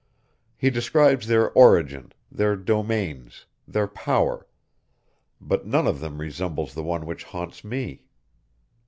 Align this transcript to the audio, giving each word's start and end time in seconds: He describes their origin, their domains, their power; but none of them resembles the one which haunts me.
He 0.57 0.71
describes 0.71 1.27
their 1.27 1.51
origin, 1.51 2.11
their 2.31 2.55
domains, 2.55 3.45
their 3.67 3.87
power; 3.87 4.47
but 5.39 5.67
none 5.67 5.85
of 5.85 5.99
them 5.99 6.19
resembles 6.19 6.73
the 6.73 6.81
one 6.81 7.05
which 7.05 7.23
haunts 7.23 7.63
me. 7.63 8.05